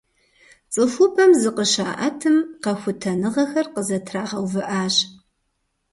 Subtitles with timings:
[0.73, 4.95] Цӏыхубэм зыкъыщаӀэтым, къэхутэныгъэхэр къызэтрагъэувыӀащ.